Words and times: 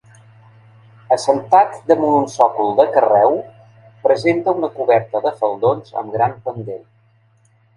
Assentat 1.15 1.75
damunt 1.91 2.15
un 2.21 2.25
sòcol 2.35 2.73
de 2.79 2.85
carreu, 2.95 3.37
presenta 4.09 4.57
una 4.61 4.71
coberta 4.79 5.23
de 5.27 5.35
faldons 5.43 5.95
amb 6.03 6.17
gran 6.17 6.35
pendent. 6.49 6.83